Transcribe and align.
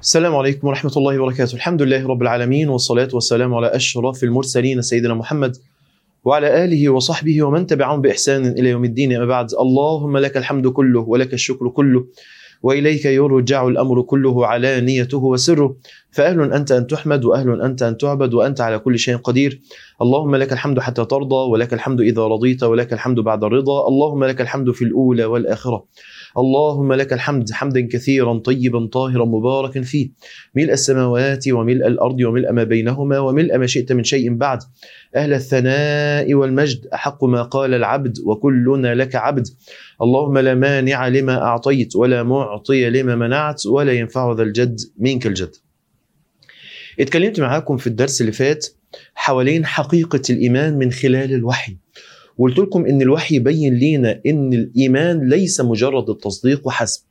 السلام 0.00 0.36
عليكم 0.36 0.68
ورحمة 0.68 0.92
الله 0.96 1.18
وبركاته. 1.18 1.54
الحمد 1.54 1.82
لله 1.82 2.06
رب 2.08 2.22
العالمين 2.22 2.68
والصلاة 2.68 3.08
والسلام 3.12 3.54
على 3.54 3.66
أشرف 3.66 4.24
المرسلين 4.24 4.82
سيدنا 4.82 5.14
محمد 5.14 5.56
وعلى 6.24 6.64
آله 6.64 6.88
وصحبه 6.88 7.42
ومن 7.42 7.66
تبعهم 7.66 8.00
بإحسان 8.00 8.46
إلى 8.46 8.68
يوم 8.68 8.84
الدين. 8.84 9.12
أما 9.12 9.26
بعد 9.26 9.52
اللهم 9.60 10.18
لك 10.18 10.36
الحمد 10.36 10.66
كله 10.68 11.00
ولك 11.00 11.34
الشكر 11.34 11.68
كله 11.68 12.06
وإليك 12.62 13.04
يرجع 13.04 13.68
الأمر 13.68 14.02
كله 14.02 14.46
علانيته 14.46 15.18
وسره. 15.18 15.76
فأهل 16.10 16.52
أنت 16.52 16.72
أن 16.72 16.86
تحمد 16.86 17.24
وأهل 17.24 17.62
أنت 17.62 17.82
أن 17.82 17.96
تعبد 17.98 18.34
وأنت 18.34 18.60
على 18.60 18.78
كل 18.78 18.98
شيء 18.98 19.16
قدير. 19.16 19.60
اللهم 20.02 20.36
لك 20.36 20.52
الحمد 20.52 20.80
حتى 20.80 21.04
ترضى 21.04 21.50
ولك 21.50 21.74
الحمد 21.74 22.00
إذا 22.00 22.22
رضيت 22.22 22.62
ولك 22.62 22.92
الحمد 22.92 23.20
بعد 23.20 23.44
الرضا. 23.44 23.88
اللهم 23.88 24.24
لك 24.24 24.40
الحمد 24.40 24.70
في 24.70 24.84
الأولى 24.84 25.24
والآخرة. 25.24 25.84
اللهم 26.38 26.92
لك 26.92 27.12
الحمد 27.12 27.52
حمدا 27.52 27.88
كثيرا 27.92 28.38
طيبا 28.38 28.86
طاهرا 28.86 29.24
مباركا 29.24 29.82
فيه. 29.82 30.10
ملء 30.54 30.72
السماوات 30.72 31.48
وملء 31.48 31.86
الأرض 31.86 32.20
وملء 32.20 32.52
ما 32.52 32.64
بينهما 32.64 33.18
وملء 33.18 33.58
ما 33.58 33.66
شئت 33.66 33.92
من 33.92 34.04
شيء 34.04 34.34
بعد. 34.34 34.58
أهل 35.16 35.34
الثناء 35.34 36.34
والمجد 36.34 36.86
أحق 36.86 37.24
ما 37.24 37.42
قال 37.42 37.74
العبد 37.74 38.18
وكلنا 38.26 38.94
لك 38.94 39.16
عبد. 39.16 39.46
اللهم 40.02 40.38
لا 40.38 40.54
مانع 40.54 41.08
لما 41.08 41.42
أعطيت 41.42 41.96
ولا 41.96 42.22
معطي 42.22 42.90
لما 42.90 43.16
منعت 43.16 43.66
ولا 43.66 43.92
ينفع 43.92 44.32
ذا 44.32 44.42
الجد 44.42 44.80
منك 44.98 45.26
الجد. 45.26 45.56
اتكلمت 47.00 47.40
معاكم 47.40 47.76
في 47.76 47.86
الدرس 47.86 48.20
اللي 48.20 48.32
فات 48.32 48.66
حوالين 49.14 49.66
حقيقة 49.66 50.22
الإيمان 50.30 50.78
من 50.78 50.92
خلال 50.92 51.34
الوحي. 51.34 51.76
وقلت 52.40 52.58
لكم 52.58 52.86
إن 52.86 53.02
الوحي 53.02 53.36
يبين 53.36 53.74
لينا 53.74 54.20
إن 54.26 54.52
الإيمان 54.52 55.28
ليس 55.28 55.60
مجرد 55.60 56.10
التصديق 56.10 56.66
وحسب 56.66 57.02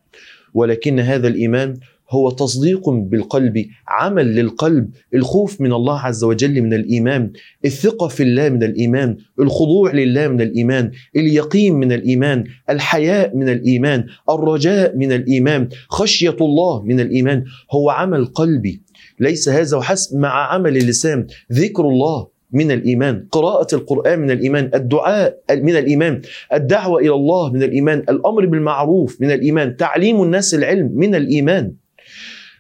ولكن 0.53 0.99
هذا 0.99 1.27
الإيمان 1.27 1.77
هو 2.09 2.29
تصديق 2.29 2.89
بالقلب 2.89 3.65
عمل 3.87 4.35
للقلب 4.35 4.89
الخوف 5.13 5.61
من 5.61 5.73
الله 5.73 5.99
عز 5.99 6.23
وجل 6.23 6.61
من 6.61 6.73
الإيمان 6.73 7.31
الثقة 7.65 8.07
في 8.07 8.23
الله 8.23 8.49
من 8.49 8.63
الإيمان 8.63 9.17
الخضوع 9.39 9.91
لله 9.91 10.27
من 10.27 10.41
الإيمان 10.41 10.91
اليقين 11.15 11.75
من 11.75 11.91
الإيمان 11.91 12.43
الحياء 12.69 13.35
من 13.35 13.49
الإيمان 13.49 14.05
الرجاء 14.29 14.97
من 14.97 15.11
الإيمان 15.11 15.69
خشية 15.89 16.37
الله 16.41 16.83
من 16.83 16.99
الإيمان 16.99 17.43
هو 17.71 17.89
عمل 17.89 18.25
قلبي 18.25 18.81
ليس 19.19 19.49
هذا 19.49 19.77
وحسب 19.77 20.17
مع 20.17 20.53
عمل 20.53 20.77
اللسان 20.77 21.27
ذكر 21.51 21.87
الله. 21.89 22.38
من 22.51 22.71
الإيمان، 22.71 23.27
قراءة 23.31 23.75
القرآن 23.75 24.19
من 24.19 24.31
الإيمان، 24.31 24.71
الدعاء 24.73 25.37
من 25.51 25.75
الإيمان، 25.75 26.21
الدعوة 26.53 27.01
إلى 27.01 27.13
الله 27.13 27.53
من 27.53 27.63
الإيمان، 27.63 27.99
الأمر 27.99 28.45
بالمعروف 28.45 29.21
من 29.21 29.31
الإيمان، 29.31 29.75
تعليم 29.75 30.23
الناس 30.23 30.53
العلم 30.53 30.91
من 30.93 31.15
الإيمان. 31.15 31.73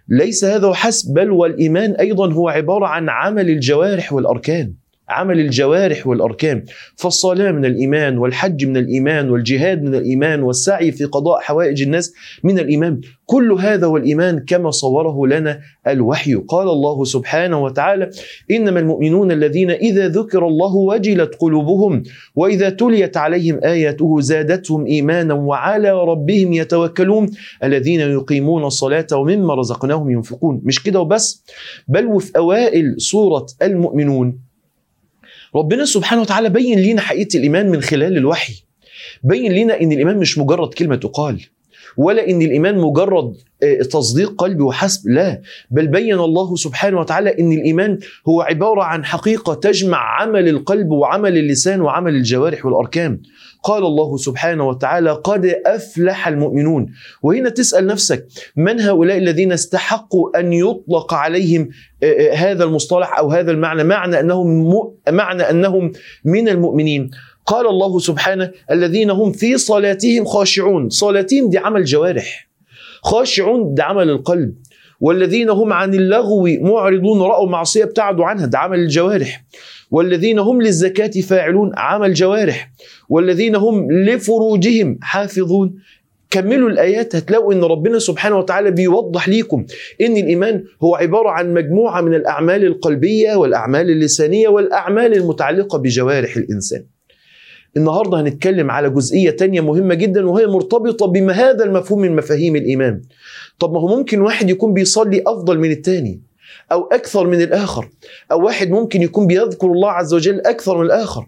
ليس 0.07 0.45
هذا 0.45 0.67
وحسب 0.67 1.13
بل 1.13 1.31
والإيمان 1.31 1.91
أيضا 1.91 2.33
هو 2.33 2.49
عبارة 2.49 2.85
عن 2.85 3.09
عمل 3.09 3.49
الجوارح 3.49 4.13
والأركان. 4.13 4.73
عمل 5.09 5.39
الجوارح 5.39 6.07
والأركان. 6.07 6.63
فالصلاة 6.95 7.51
من 7.51 7.65
الإيمان 7.65 8.17
والحج 8.17 8.65
من 8.65 8.77
الإيمان 8.77 9.29
والجهاد 9.29 9.83
من 9.83 9.95
الإيمان 9.95 10.43
والسعي 10.43 10.91
في 10.91 11.05
قضاء 11.05 11.39
حوائج 11.39 11.81
الناس 11.81 12.13
من 12.43 12.59
الإيمان. 12.59 13.01
كل 13.25 13.51
هذا 13.51 13.87
والإيمان 13.87 14.39
كما 14.39 14.71
صوره 14.71 15.27
لنا 15.27 15.59
الوحي. 15.87 16.33
قال 16.33 16.69
الله 16.69 17.03
سبحانه 17.03 17.63
وتعالى 17.63 18.09
إنما 18.51 18.79
المؤمنون 18.79 19.31
الذين 19.31 19.71
إذا 19.71 20.07
ذكر 20.07 20.47
الله 20.47 20.75
وجلت 20.75 21.35
قلوبهم 21.35 22.03
وإذا 22.35 22.69
تليت 22.69 23.17
عليهم 23.17 23.59
آياته 23.63 24.19
زادتهم 24.19 24.85
إيمانا 24.85 25.33
وعلى 25.33 25.91
ربهم 25.91 26.53
يتوكلون 26.53 27.29
الذين 27.63 27.99
يقيمون 27.99 28.65
الصلاة 28.65 29.07
ومما 29.13 29.53
رزقناهم 29.53 30.09
ينفقون. 30.09 30.61
مش 30.63 30.83
كده 30.83 30.99
وبس؟ 30.99 31.45
بل 31.87 32.05
وفي 32.05 32.37
أوائل 32.37 32.95
سورة 32.97 33.45
المؤمنون 33.61 34.48
ربنا 35.55 35.85
سبحانه 35.85 36.21
وتعالى 36.21 36.49
بين 36.49 36.79
لينا 36.79 37.01
حقيقة 37.01 37.37
الإيمان 37.37 37.69
من 37.69 37.81
خلال 37.81 38.17
الوحي. 38.17 38.53
بين 39.23 39.51
لينا 39.51 39.81
إن 39.81 39.91
الإيمان 39.91 40.17
مش 40.17 40.37
مجرد 40.37 40.73
كلمة 40.73 40.95
تقال 40.95 41.41
ولا 41.97 42.29
إن 42.29 42.41
الإيمان 42.41 42.77
مجرد 42.77 43.35
تصديق 43.91 44.35
قلبي 44.41 44.63
وحسب 44.63 45.09
لا. 45.09 45.41
بل 45.71 45.87
بين 45.87 46.19
الله 46.19 46.55
سبحانه 46.55 46.99
وتعالى 46.99 47.39
إن 47.39 47.51
الإيمان 47.51 47.99
هو 48.27 48.41
عبارة 48.41 48.83
عن 48.83 49.05
حقيقة 49.05 49.53
تجمع 49.53 50.21
عمل 50.21 50.49
القلب 50.49 50.91
وعمل 50.91 51.37
اللسان 51.37 51.81
وعمل 51.81 52.15
الجوارح 52.15 52.65
والأركان. 52.65 53.19
قال 53.63 53.83
الله 53.85 54.17
سبحانه 54.17 54.67
وتعالى 54.67 55.11
قد 55.11 55.45
أفلح 55.65 56.27
المؤمنون. 56.27 56.91
وهنا 57.23 57.49
تسأل 57.49 57.87
نفسك 57.87 58.27
من 58.55 58.81
هؤلاء 58.81 59.17
الذين 59.17 59.51
استحقوا 59.51 60.39
أن 60.39 60.53
يطلق 60.53 61.13
عليهم 61.13 61.69
هذا 62.33 62.63
المصطلح 62.63 63.17
أو 63.17 63.31
هذا 63.31 63.51
المعنى 63.51 63.83
معنى 63.83 64.19
أنهم 64.19 64.73
معنى 65.09 65.43
أنهم 65.49 65.91
من 66.25 66.49
المؤمنين؟ 66.49 67.11
قال 67.45 67.67
الله 67.67 67.99
سبحانه 67.99 68.51
الذين 68.71 69.09
هم 69.09 69.31
في 69.31 69.57
صلاتهم 69.57 70.25
خاشعون. 70.25 70.89
صلاتهم 70.89 71.49
دي 71.49 71.57
عمل 71.57 71.83
جوارح. 71.83 72.49
خاشعون 73.01 73.73
ده 73.73 73.83
عمل 73.83 74.09
القلب. 74.09 74.55
والذين 75.01 75.49
هم 75.49 75.73
عن 75.73 75.93
اللغو 75.93 76.47
معرضون 76.61 77.21
رأوا 77.21 77.49
معصية 77.49 77.83
ابتعدوا 77.83 78.25
عنها 78.25 78.45
ده 78.45 78.57
عمل 78.57 78.79
الجوارح. 78.79 79.43
والذين 79.91 80.39
هم 80.39 80.61
للزكاة 80.61 81.21
فاعلون 81.21 81.71
عمل 81.77 82.13
جوارح 82.13 82.71
والذين 83.09 83.55
هم 83.55 83.91
لفروجهم 83.91 84.99
حافظون. 85.01 85.75
كملوا 86.31 86.69
الآيات 86.69 87.15
هتلاقوا 87.15 87.53
إن 87.53 87.63
ربنا 87.63 87.99
سبحانه 87.99 88.37
وتعالى 88.37 88.71
بيوضح 88.71 89.29
ليكم 89.29 89.65
إن 90.01 90.17
الإيمان 90.17 90.63
هو 90.83 90.95
عبارة 90.95 91.29
عن 91.29 91.53
مجموعة 91.53 92.01
من 92.01 92.13
الأعمال 92.13 92.65
القلبية 92.65 93.35
والأعمال 93.35 93.89
اللسانية 93.89 94.47
والأعمال 94.47 95.13
المتعلقة 95.13 95.77
بجوارح 95.77 96.35
الإنسان. 96.35 96.83
النهارده 97.77 98.21
هنتكلم 98.21 98.71
على 98.71 98.89
جزئية 98.89 99.29
تانية 99.31 99.61
مهمة 99.61 99.93
جدا 99.93 100.29
وهي 100.29 100.47
مرتبطة 100.47 101.05
بما 101.07 101.33
هذا 101.33 101.65
المفهوم 101.65 102.01
من 102.01 102.15
مفاهيم 102.15 102.55
الإيمان. 102.55 103.01
طب 103.59 103.73
ما 103.73 103.79
هو 103.79 103.97
ممكن 103.97 104.21
واحد 104.21 104.49
يكون 104.49 104.73
بيصلي 104.73 105.23
أفضل 105.27 105.59
من 105.59 105.71
التاني. 105.71 106.21
أو 106.71 106.83
أكثر 106.91 107.27
من 107.27 107.41
الآخر. 107.41 107.89
أو 108.31 108.45
واحد 108.45 108.69
ممكن 108.69 109.01
يكون 109.01 109.27
بيذكر 109.27 109.67
الله 109.67 109.91
عز 109.91 110.13
وجل 110.13 110.41
أكثر 110.41 110.77
من 110.77 110.85
الآخر. 110.85 111.25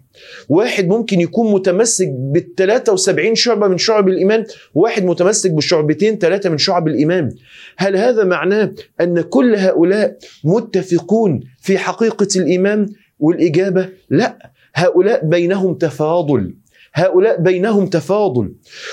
واحد 0.48 0.88
ممكن 0.88 1.20
يكون 1.20 1.52
متمسك 1.52 2.08
بال 2.08 2.54
73 2.54 3.34
شعبة 3.34 3.68
من 3.68 3.78
شعب 3.78 4.08
الإيمان 4.08 4.44
وواحد 4.74 5.04
متمسك 5.04 5.50
بشعبتين 5.50 6.18
ثلاثة 6.18 6.50
من 6.50 6.58
شعب 6.58 6.88
الإيمان. 6.88 7.30
هل 7.76 7.96
هذا 7.96 8.24
معناه 8.24 8.72
أن 9.00 9.20
كل 9.20 9.54
هؤلاء 9.54 10.16
متفقون 10.44 11.40
في 11.60 11.78
حقيقة 11.78 12.28
الإيمان 12.36 12.86
والإجابة؟ 13.18 13.88
لا. 14.10 14.52
هؤلاء 14.74 15.24
بينهم 15.24 15.74
تفاضل. 15.74 16.54
هؤلاء 16.94 17.40
بينهم 17.40 17.86
تفاضل. 17.86 18.52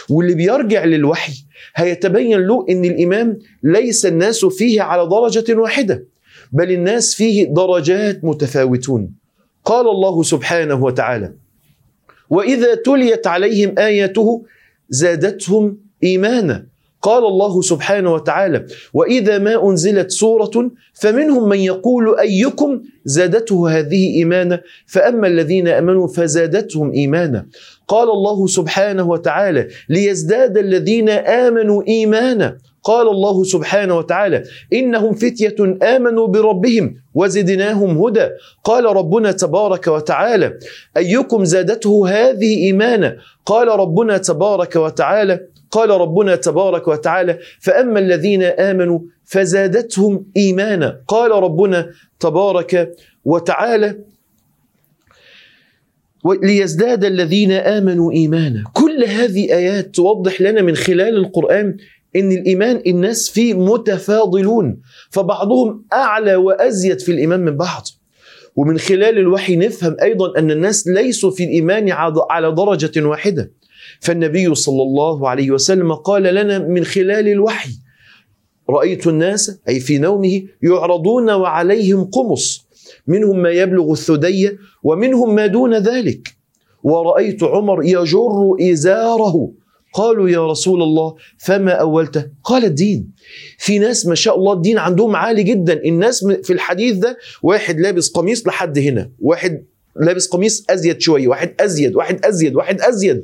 واللي 0.09 0.33
بيرجع 0.33 0.85
للوحي 0.85 1.33
هيتبين 1.75 2.39
له 2.39 2.65
إن 2.69 2.85
الإيمان 2.85 3.39
ليس 3.63 4.05
الناس 4.05 4.45
فيه 4.45 4.81
على 4.81 5.09
درجة 5.09 5.59
واحدة. 5.59 6.05
بل 6.51 6.71
الناس 6.71 7.15
فيه 7.15 7.53
درجات 7.53 8.23
متفاوتون. 8.23 9.15
قال 9.65 9.87
الله 9.87 10.23
سبحانه 10.23 10.83
وتعالى 10.83 11.33
وإذا 12.29 12.75
تليت 12.75 13.27
عليهم 13.27 13.79
آياته 13.79 14.45
زادتهم 14.89 15.77
إيمانا. 16.03 16.67
قال 17.01 17.25
الله 17.25 17.61
سبحانه 17.61 18.13
وتعالى 18.13 18.65
وإذا 18.93 19.37
ما 19.37 19.69
أنزلت 19.69 20.11
سورة 20.11 20.71
فمنهم 20.93 21.49
من 21.49 21.59
يقول 21.59 22.19
أيكم 22.19 22.81
زادته 23.05 23.79
هذه 23.79 24.15
إيمانا؟ 24.15 24.61
فأما 24.87 25.27
الذين 25.27 25.67
آمنوا 25.67 26.07
فزادتهم 26.07 26.91
إيمانا. 26.91 27.45
قال 27.87 28.09
الله 28.09 28.47
سبحانه 28.47 29.09
وتعالى 29.09 29.67
ليزداد 29.89 30.57
الذين 30.57 31.09
آمنوا 31.09 31.83
إيمانا. 31.87 32.57
قال 32.83 33.07
الله 33.07 33.43
سبحانه 33.43 33.97
وتعالى 33.97 34.43
إنهم 34.73 35.13
فتية 35.13 35.55
آمنوا 35.83 36.27
بربهم 36.27 36.95
وزدناهم 37.15 37.97
هدى. 37.97 38.27
قال 38.63 38.85
ربنا 38.85 39.31
تبارك 39.31 39.87
وتعالى 39.87 40.53
أيكم 40.97 41.45
زادته 41.45 42.09
هذه 42.09 42.57
إيمانا؟ 42.65 43.17
قال 43.45 43.67
ربنا 43.67 44.17
تبارك 44.17 44.75
وتعالى 44.75 45.39
قال 45.71 45.89
ربنا 45.89 46.35
تبارك 46.35 46.87
وتعالى 46.87 47.39
فأما 47.59 47.99
الذين 47.99 48.43
آمنوا 48.43 48.99
فزادتهم 49.25 50.25
إيمانا. 50.37 51.01
قال 51.07 51.31
ربنا 51.31 51.89
تبارك 52.19 52.91
وتعالى 53.25 53.95
ليزداد 56.43 57.05
الذين 57.05 57.51
آمنوا 57.51 58.11
إيمانا. 58.11 58.63
كل 58.73 59.03
هذه 59.03 59.55
آيات 59.55 59.95
توضح 59.95 60.41
لنا 60.41 60.61
من 60.61 60.75
خلال 60.75 61.17
القرآن 61.17 61.77
إن 62.15 62.31
الإيمان 62.31 62.81
الناس 62.87 63.29
فيه 63.29 63.53
متفاضلون 63.53 64.81
فبعضهم 65.09 65.85
أعلى 65.93 66.35
وأزيد 66.35 66.99
في 66.99 67.11
الإيمان 67.11 67.39
من 67.39 67.57
بعض. 67.57 67.83
ومن 68.55 68.77
خلال 68.77 69.17
الوحي 69.17 69.55
نفهم 69.55 69.95
أيضا 70.01 70.39
أن 70.39 70.51
الناس 70.51 70.87
ليسوا 70.87 71.31
في 71.31 71.43
الإيمان 71.43 71.89
على 72.29 72.51
درجة 72.51 73.05
واحدة. 73.05 73.51
فالنبي 73.99 74.55
صلى 74.55 74.81
الله 74.81 75.29
عليه 75.29 75.51
وسلم 75.51 75.93
قال 75.93 76.23
لنا 76.23 76.59
من 76.59 76.83
خلال 76.83 77.27
الوحي 77.27 77.69
رأيت 78.69 79.07
الناس 79.07 79.59
أي 79.69 79.79
في 79.79 79.97
نومه 79.97 80.41
يعرضون 80.61 81.29
وعليهم 81.29 82.03
قمص 82.03 82.65
منهم 83.07 83.41
ما 83.41 83.49
يبلغ 83.49 83.91
الثدي 83.91 84.57
ومنهم 84.83 85.35
ما 85.35 85.45
دون 85.47 85.77
ذلك. 85.77 86.27
ورأيت 86.83 87.43
عمر 87.43 87.83
يجر 87.83 88.55
إزاره. 88.61 89.51
قالوا 89.93 90.29
يا 90.29 90.47
رسول 90.47 90.83
الله 90.83 91.15
فما 91.37 91.71
أولته 91.71 92.25
قال 92.43 92.65
الدين. 92.65 93.11
في 93.57 93.79
ناس 93.79 94.05
ما 94.05 94.15
شاء 94.15 94.35
الله 94.37 94.53
الدين 94.53 94.77
عندهم 94.77 95.15
عالي 95.15 95.43
جدا. 95.43 95.73
الناس 95.85 96.25
في 96.43 96.53
الحديث 96.53 96.97
ده 96.97 97.17
واحد 97.43 97.79
لابس 97.79 98.09
قميص 98.11 98.47
لحد 98.47 98.79
هنا 98.79 99.11
واحد 99.19 99.65
لابس 99.95 100.27
قميص 100.27 100.65
أزيد 100.69 101.01
شوية 101.01 101.27
واحد 101.27 101.53
أزيد 101.59 101.95
واحد 101.95 102.25
أزيد 102.25 102.55
واحد 102.55 102.81
أزيد. 102.81 103.23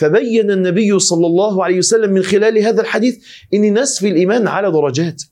فبين 0.00 0.50
النبي 0.50 0.98
صلى 0.98 1.26
الله 1.26 1.64
عليه 1.64 1.78
وسلم 1.78 2.10
من 2.12 2.22
خلال 2.22 2.58
هذا 2.58 2.80
الحديث 2.80 3.24
ان 3.54 3.84
في 3.84 4.08
الإيمان 4.08 4.48
على 4.48 4.70
درجات. 4.70 5.22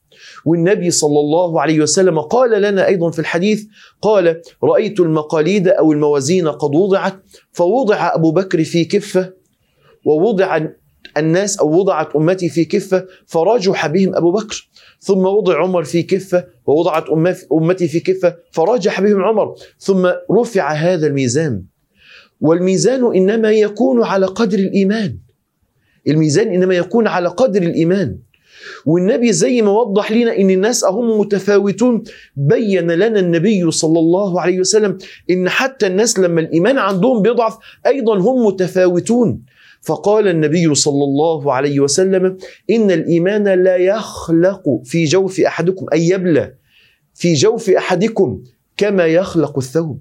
والنبي 0.45 0.91
صلى 0.91 1.21
الله 1.21 1.61
عليه 1.61 1.81
وسلم 1.81 2.21
قال 2.21 2.63
لنا 2.63 2.87
أيضا 2.87 3.11
في 3.11 3.19
الحديث 3.19 3.65
قال 4.03 4.41
رأيت 4.65 5.01
المقاليد 5.01 5.69
أو 5.69 5.93
الموازين 5.93 6.49
قد 6.49 6.75
وضعت 6.75 7.15
فوضع 7.53 8.15
أبو 8.15 8.31
بكر 8.31 8.65
في 8.65 8.85
كفة 8.85 9.33
ووضع 10.05 10.61
الناس 11.17 11.59
أو 11.59 11.81
وضعت 11.81 12.17
أمتي 12.17 12.49
في 12.49 12.65
كفة 12.65 13.07
فرجح 13.27 13.87
بهم 13.87 14.17
أبو 14.17 14.33
بكر. 14.33 14.69
ثم 15.01 15.25
وضع 15.25 15.63
عمر 15.63 15.85
في 15.85 16.03
كفة 16.03 16.45
ووضعت 16.67 17.05
أمتي 17.53 17.89
في 17.89 18.01
كفة 18.01 18.37
فرجح 18.53 19.01
بهم 19.01 19.25
عمر. 19.25 19.55
ثم 19.79 20.11
رفع 20.41 20.73
هذا 20.73 21.07
الميزان. 21.07 21.78
والميزان 22.41 23.15
إنما 23.15 23.51
يكون 23.51 24.03
على 24.03 24.27
قدر 24.27 24.59
الإيمان. 24.59 25.19
الميزان 26.09 26.49
إنما 26.49 26.75
يكون 26.75 27.07
على 27.07 27.29
قدر 27.29 27.63
الإيمان. 27.63 28.19
والنبي 28.87 29.33
زي 29.33 29.63
ما 29.63 29.71
وضح 29.71 30.13
لنا 30.13 30.37
إن 30.37 30.51
الناس 30.51 30.85
هم 30.85 31.21
متفاوتون 31.21 32.03
بين 32.37 32.91
لنا 32.91 33.21
النبي 33.21 33.71
صلى 33.71 33.99
الله 33.99 34.41
عليه 34.41 34.61
وسلم 34.61 34.99
إن 35.31 35.49
حتى 35.49 35.87
الناس 35.87 36.19
لما 36.19 36.41
الإيمان 36.41 36.79
عندهم 36.79 37.23
بيضعف 37.23 37.59
أيضا 37.87 38.19
هم 38.19 38.47
متفاوتون. 38.47 39.43
فقال 39.83 40.29
النبي 40.29 40.75
صلى 40.75 41.05
الله 41.05 41.53
عليه 41.53 41.81
وسلم 41.81 42.37
إن 42.71 42.91
الإيمان 42.91 43.49
لا 43.49 43.77
يخلق 43.77 44.63
في 44.85 45.05
جوف 45.05 45.41
أحدكم 45.41 45.87
أي 45.93 46.09
يبلى 46.09 46.55
في 47.15 47.35
جوف 47.35 47.71
أحدكم 47.71 48.43
كما 48.77 49.07
يخلق 49.07 49.59
الثوب. 49.59 50.01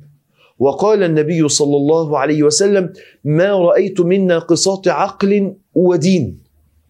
وقال 0.60 1.04
النبي 1.04 1.48
صلى 1.48 1.78
الله 1.78 2.20
عليه 2.20 2.44
وسلم 2.44 2.94
ما 3.24 3.52
رأيت 3.52 4.02
من 4.02 4.28
ناقصات 4.28 4.88
عقل 4.88 5.54
ودين. 5.74 6.40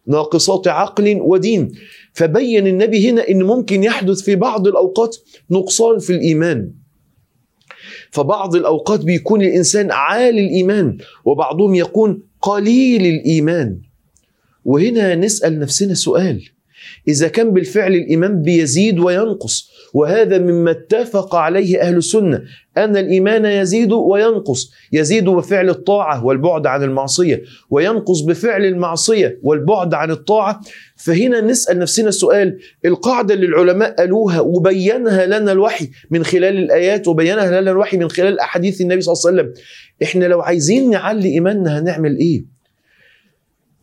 ناقصات 0.08 0.68
عقل 0.68 1.22
ودين. 1.22 1.72
فبين 2.14 2.68
النبي 2.68 3.10
هنا 3.10 3.30
إن 3.30 3.44
ممكن 3.44 3.84
يحدث 3.84 4.22
في 4.22 4.36
بعض 4.36 4.68
الأوقات 4.68 5.16
نقصان 5.52 6.00
في 6.00 6.14
الإيمان. 6.14 6.72
فبعض 8.12 8.56
الأوقات 8.56 9.00
بيكون 9.00 9.42
الإنسان 9.42 9.92
عالي 9.92 10.46
الإيمان 10.46 10.98
وبعضهم 11.25 11.75
يكون 11.75 12.24
قليل 12.42 13.06
الإيمان. 13.06 13.81
وهنا 14.66 15.16
نسأل 15.16 15.60
نفسنا 15.60 15.94
سؤال 15.94 16.56
إذا 17.07 17.28
كان 17.28 17.51
بالفعل 17.51 17.95
الايمان 17.95 18.42
بيزيد 18.42 19.00
وينقص 19.00 19.72
وهذا 19.94 20.38
مما 20.38 20.72
اتفق 20.72 21.36
عليه 21.36 21.81
أهل 21.81 21.98
السنة 21.98 22.44
أن 22.78 22.98
الإيمان 22.98 23.45
يزيد 23.45 23.92
وينقص. 23.92 24.72
يزيد 24.94 25.25
بفعل 25.25 25.69
الطاعة 25.69 26.25
والبعد 26.25 26.68
عن 26.68 26.84
المعصية 26.84 27.42
وينقص 27.69 28.22
بفعل 28.22 28.66
المعصية 28.66 29.39
والبعد 29.44 29.94
عن 29.94 30.12
الطاعة. 30.12 30.62
فهنا 30.95 31.42
نسأل 31.42 31.80
نفسنا 31.80 32.10
السؤال 32.10 32.60
القاعدة 32.86 33.33
اللي 33.33 33.45
العلماء 33.45 33.95
قالوها 33.95 34.40
وبينها 34.40 35.25
لنا 35.25 35.51
الوحي 35.51 35.90
من 36.12 36.24
خلال 36.24 36.57
الآيات 36.57 37.07
وبينها 37.07 37.62
لنا 37.62 37.72
الوحي 37.72 37.98
من 37.98 38.10
خلال 38.10 38.40
أحاديث 38.40 38.81
النبي 38.81 39.01
صلى 39.01 39.13
الله 39.13 39.42
عليه 39.42 39.51
وسلم 39.51 39.63
إحنا 40.04 40.25
لو 40.25 40.42
عايزين 40.42 40.90
نعلي 40.90 41.30
إيماننا 41.30 41.80
هنعمل 41.80 42.18
إيه؟ 42.18 42.45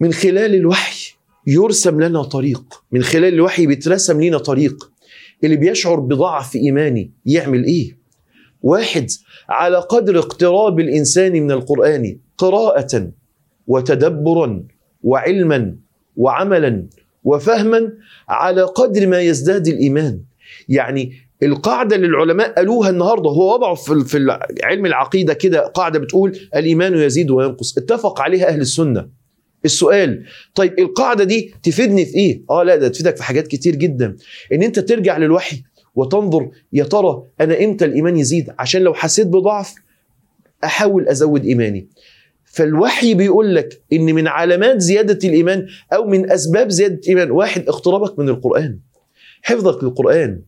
من 0.00 0.12
خلال 0.12 0.54
الوحي. 0.54 1.03
يرسم 1.46 2.00
لنا 2.00 2.22
طريق. 2.22 2.62
من 2.92 3.02
خلال 3.02 3.34
الوحي 3.34 3.66
بيترسم 3.66 4.20
لنا 4.20 4.38
طريق. 4.38 4.90
اللي 5.44 5.56
بيشعر 5.56 6.00
بضعف 6.00 6.56
إيماني 6.56 7.12
يعمل 7.26 7.64
إيه؟ 7.64 7.98
واحد 8.62 9.06
على 9.48 9.76
قدر 9.76 10.18
اقتراب 10.18 10.80
الإنسان 10.80 11.32
من 11.32 11.50
القرآن 11.50 12.18
قراءة 12.38 13.10
وتدبرا 13.66 14.64
وعلما 15.02 15.76
وعملا 16.16 16.86
وفهما 17.24 17.92
على 18.28 18.62
قدر 18.62 19.06
ما 19.06 19.20
يزداد 19.20 19.66
الإيمان. 19.66 20.20
يعني 20.68 21.12
القاعدة 21.42 21.96
اللي 21.96 22.06
العلماء 22.06 22.54
قالوها 22.54 22.90
النهاردة 22.90 23.30
هو 23.30 23.54
وضعوا 23.54 23.74
في 23.74 24.04
في 24.04 24.38
علم 24.64 24.86
العقيدة 24.86 25.34
كده 25.34 25.66
قاعدة 25.66 25.98
بتقول 25.98 26.38
الإيمان 26.56 26.94
يزيد 26.98 27.30
وينقص. 27.30 27.78
اتفق 27.78 28.20
عليها 28.20 28.48
أهل 28.48 28.60
السنة. 28.60 29.08
السؤال 29.64 30.24
طيب 30.54 30.78
القاعدة 30.78 31.24
دي 31.24 31.54
تفيدني 31.62 32.04
في 32.04 32.14
إيه؟ 32.14 32.42
آه 32.50 32.62
لا 32.62 32.76
ده 32.76 32.88
تفيدك 32.88 33.16
في 33.16 33.22
حاجات 33.22 33.46
كتير 33.48 33.74
جدا. 33.76 34.16
إن 34.52 34.62
أنت 34.62 34.78
ترجع 34.78 35.18
للوحي 35.18 35.62
وتنظر 35.94 36.50
يا 36.72 36.84
ترى 36.84 37.22
أنا 37.40 37.64
إمتى 37.64 37.84
الإيمان 37.84 38.16
يزيد؟ 38.16 38.50
عشان 38.58 38.82
لو 38.82 38.94
حسيت 38.94 39.26
بضعف 39.26 39.74
أحاول 40.64 41.08
أزود 41.08 41.44
إيماني. 41.44 41.88
فالوحي 42.44 43.14
بيقول 43.14 43.54
لك 43.54 43.80
إن 43.92 44.04
من 44.14 44.28
علامات 44.28 44.78
زيادة 44.80 45.28
الإيمان 45.28 45.66
أو 45.92 46.04
من 46.06 46.30
أسباب 46.30 46.68
زيادة 46.68 46.94
الإيمان 46.94 47.30
واحد 47.30 47.68
اقترابك 47.68 48.18
من 48.18 48.28
القرآن. 48.28 48.78
حفظك 49.42 49.84
للقرآن 49.84 50.40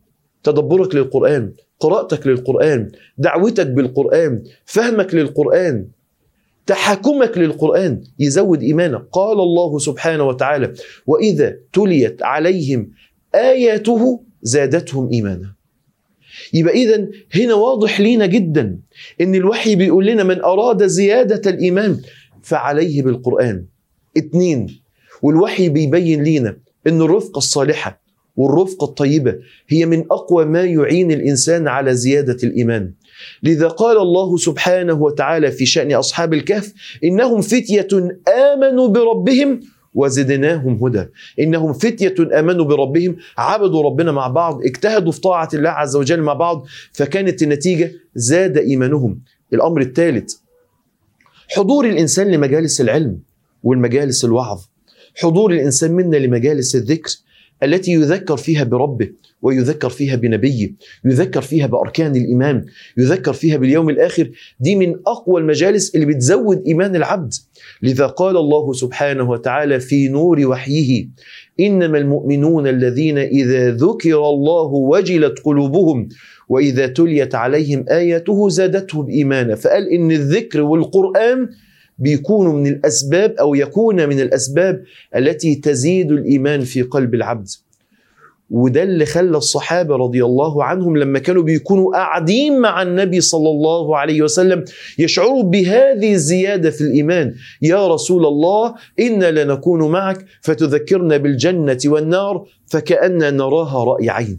تدبرك 0.43 0.95
للقرآن 0.95 1.53
قراءتك 1.81 2.27
للقرآن 2.27 2.91
دعوتك 3.19 3.67
بالقرآن 3.67 4.43
فهمك 4.65 5.15
للقرآن 5.15 5.87
تحكمك 6.67 7.39
للقرآن 7.39 8.03
يزود 8.19 8.63
إيمانك. 8.63 9.03
قال 9.13 9.41
الله 9.41 9.79
سبحانه 9.79 10.25
وتعالى 10.25 10.75
وإذا 11.07 11.57
تليت 11.73 12.23
عليهم 12.23 12.91
آياته 13.35 14.23
زادتهم 14.43 15.11
إيمانا. 15.13 15.55
يبقى 16.53 16.75
إذا 16.75 17.09
هنا 17.35 17.55
واضح 17.55 18.01
لينا 18.01 18.27
جدا 18.27 18.79
إن 19.21 19.35
الوحي 19.35 19.77
بيقول 19.77 20.07
لنا 20.07 20.25
من 20.25 20.43
أراد 20.43 20.87
زيادة 20.87 21.51
الإيمان 21.51 22.01
فعليه 22.43 23.03
بالقرآن. 23.03 23.65
اتنين 24.17 24.81
والوحي 25.23 25.69
بيبين 25.69 26.23
لينا 26.23 26.57
إن 26.87 27.01
الرفقة 27.03 27.39
الصالحة 27.39 28.03
والرفقة 28.37 28.85
الطيبة 28.85 29.35
هي 29.69 29.87
من 29.87 30.05
أقوى 30.11 30.45
ما 30.45 30.65
يعين 30.65 31.13
الإنسان 31.13 31.69
على 31.69 31.95
زيادة 31.95 32.37
الإيمان. 32.45 32.93
لذا 33.43 33.69
قال 33.69 33.97
الله 33.99 34.37
سبحانه 34.37 35.03
وتعالى 35.03 35.51
في 35.51 35.67
شأن 35.67 35.93
أصحاب 35.93 36.35
الكهف 36.35 36.73
إنهم 37.05 37.41
فتية 37.41 37.89
آمنوا 38.55 38.89
بربهم 38.89 39.61
وزدناهم 39.95 40.85
هدى. 40.85 41.07
إنهم 41.41 41.73
فتية 41.73 42.15
آمنوا 42.41 42.65
بربهم 42.65 43.17
عبدوا 43.39 43.83
ربنا 43.83 44.13
مع 44.13 44.29
بعض 44.29 44.63
اجتهدوا 44.63 45.13
في 45.13 45.21
طاعة 45.21 45.49
الله 45.55 45.71
عز 45.71 45.97
وجل 45.97 46.23
مع 46.23 46.33
بعض 46.33 46.67
فكانت 46.93 47.43
النتيجة 47.43 47.93
زاد 48.15 48.59
إيمانهم. 48.59 49.21
الأمر 49.53 49.81
الثالث 49.81 50.35
حضور 51.49 51.85
الإنسان 51.85 52.31
لمجالس 52.31 52.81
العلم 52.81 53.19
والمجالس 53.63 54.25
الوعظ. 54.25 54.61
حضور 55.23 55.53
الإنسان 55.53 55.93
منا 55.93 56.17
لمجالس 56.17 56.77
الذكر 56.77 57.11
التي 57.63 57.93
يذكر 57.93 58.37
فيها 58.37 58.65
بربه 58.65 59.09
ويذكر 59.43 59.89
فيها 59.89 60.17
بنبيه 60.17 60.73
يذكر 61.05 61.41
فيها 61.41 61.67
بأركان 61.67 62.17
الإيمان 62.17 62.65
يذكر 62.99 63.33
فيها 63.33 63.57
باليوم 63.57 63.91
الآخر 63.91 64.31
دي 64.61 64.75
من 64.75 64.95
أقوى 65.07 65.41
المجالس 65.41 65.95
اللي 65.95 66.07
بتزود 66.07 66.63
إيمان 66.67 66.97
العبد. 66.97 67.33
لذا 67.83 68.07
قال 68.07 68.37
الله 68.37 68.73
سبحانه 68.73 69.31
وتعالى 69.31 69.81
في 69.81 70.09
نور 70.09 70.47
وحيه 70.47 71.09
إنما 71.61 71.99
المؤمنون 71.99 72.67
الذين 72.67 73.19
إذا 73.19 73.71
ذكر 73.71 74.29
الله 74.31 74.67
وجلت 74.67 75.39
قلوبهم 75.45 76.09
وإذا 76.49 76.87
تليت 76.87 77.35
عليهم 77.35 77.85
آياته 77.91 78.49
زادتهم 78.49 79.09
إيمانا. 79.11 79.55
فقال 79.55 79.89
إن 79.89 80.11
الذكر 80.11 80.61
والقرآن 80.61 81.49
بيكونوا 81.99 82.53
من 82.53 82.67
الأسباب 82.67 83.33
أو 83.41 83.55
يكون 83.55 84.09
من 84.09 84.21
الأسباب 84.21 84.83
التي 85.17 85.55
تزيد 85.55 86.13
الإيمان 86.13 86.61
في 86.61 86.83
قلب 86.83 87.15
العبد. 87.15 87.49
وده 88.51 88.83
اللي 88.83 89.07
خلى 89.07 89.37
الصحابة 89.37 89.97
رضي 89.97 90.25
الله 90.25 90.65
عنهم 90.65 90.97
لما 90.97 91.19
كانوا 91.19 91.43
بيكونوا 91.43 91.93
قاعدين 91.93 92.61
مع 92.61 92.83
النبي 92.83 93.21
صلى 93.21 93.51
الله 93.51 93.97
عليه 93.97 94.23
وسلم 94.23 94.65
يشعروا 94.99 95.43
بهذه 95.43 96.13
الزيادة 96.13 96.71
في 96.71 96.81
الإيمان. 96.81 97.35
يا 97.63 97.89
رسول 97.89 98.27
الله 98.27 98.75
أنا 99.01 99.31
لنكون 99.31 99.91
معك 99.91 100.25
فتذكرنا 100.43 101.17
بالجنة 101.17 101.79
والنار 101.87 102.47
فكأننا 102.67 103.31
نراها 103.31 103.85
رأي 103.85 104.11
عين. 104.11 104.39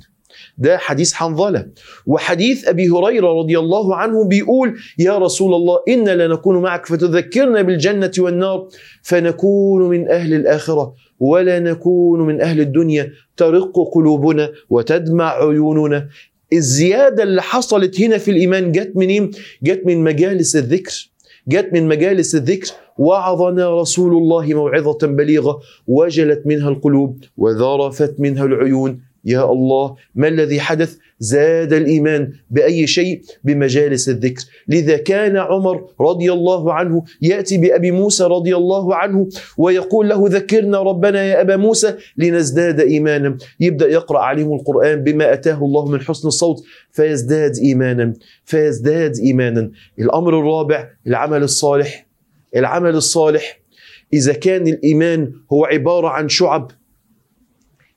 ده 0.57 0.77
حديث 0.77 1.13
حنظلة. 1.13 1.67
وحديث 2.05 2.67
أبي 2.67 2.89
هريرة 2.89 3.27
رضي 3.39 3.59
الله 3.59 3.95
عنه 3.95 4.23
بيقول 4.27 4.75
يا 4.99 5.17
رسول 5.17 5.53
الله 5.53 5.79
إنا 5.89 6.27
لنكون 6.27 6.61
معك 6.61 6.85
فتذكرنا 6.85 7.61
بالجنة 7.61 8.11
والنار 8.19 8.67
فنكون 9.01 9.89
من 9.89 10.09
أهل 10.09 10.33
الآخرة 10.33 10.93
ولا 11.19 11.59
نكون 11.59 12.21
من 12.21 12.41
أهل 12.41 12.61
الدنيا 12.61 13.11
ترق 13.37 13.73
قلوبنا 13.93 14.49
وتدمع 14.69 15.31
عيوننا. 15.43 16.07
الزيادة 16.53 17.23
اللي 17.23 17.41
حصلت 17.41 18.01
هنا 18.01 18.17
في 18.17 18.31
الإيمان 18.31 18.71
جت 18.71 18.91
منين؟ 18.95 19.31
جت 19.63 19.81
من 19.85 20.03
مجالس 20.03 20.55
الذكر. 20.55 21.09
جت 21.47 21.69
من 21.73 21.87
مجالس 21.87 22.35
الذكر. 22.35 22.71
وعظنا 22.97 23.81
رسول 23.81 24.13
الله 24.17 24.45
موعظة 24.53 25.07
بليغة 25.07 25.59
وجلت 25.87 26.41
منها 26.45 26.69
القلوب 26.69 27.23
وذرفت 27.37 28.15
منها 28.19 28.45
العيون. 28.45 29.06
يا 29.27 29.51
الله 29.51 29.95
ما 30.15 30.27
الذي 30.27 30.59
حدث؟ 30.59 30.97
زاد 31.19 31.73
الإيمان 31.73 32.31
بأي 32.49 32.87
شيء؟ 32.87 33.21
بمجالس 33.43 34.09
الذكر. 34.09 34.43
لذا 34.67 34.97
كان 34.97 35.37
عمر 35.37 35.85
رضي 36.01 36.31
الله 36.31 36.73
عنه 36.73 37.03
يأتي 37.21 37.57
بأبي 37.57 37.91
موسى 37.91 38.23
رضي 38.23 38.55
الله 38.55 38.95
عنه 38.95 39.29
ويقول 39.57 40.09
له 40.09 40.23
ذكرنا 40.27 40.79
ربنا 40.79 41.23
يا 41.23 41.41
أبا 41.41 41.55
موسى 41.55 41.95
لنزداد 42.17 42.79
إيمانا. 42.79 43.37
يبدأ 43.59 43.87
يقرأ 43.87 44.19
عليهم 44.19 44.53
القرآن 44.53 45.03
بما 45.03 45.33
أتاه 45.33 45.57
الله 45.65 45.85
من 45.85 46.01
حسن 46.01 46.27
الصوت 46.27 46.63
فيزداد 46.91 47.57
إيمانا 47.57 48.13
فيزداد 48.45 49.17
إيمانا. 49.17 49.71
الأمر 49.99 50.39
الرابع 50.39 50.89
العمل 51.07 51.43
الصالح. 51.43 52.07
العمل 52.55 52.95
الصالح 52.95 53.59
إذا 54.13 54.33
كان 54.33 54.67
الإيمان 54.67 55.31
هو 55.53 55.65
عبارة 55.65 56.07
عن 56.07 56.29
شعب 56.29 56.71